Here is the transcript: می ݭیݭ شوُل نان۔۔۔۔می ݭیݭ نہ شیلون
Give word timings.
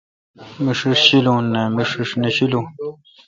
می 0.63 0.71
ݭیݭ 0.79 0.99
شوُل 1.07 1.27
نان۔۔۔۔می 1.53 1.83
ݭیݭ 1.89 2.09
نہ 2.21 2.29
شیلون 2.35 2.65